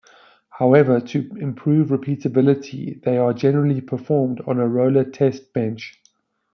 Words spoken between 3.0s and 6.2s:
they are generally performed on a roller test bench.